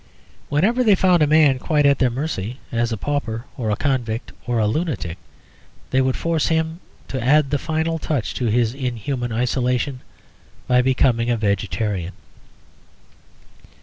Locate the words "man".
1.27-1.59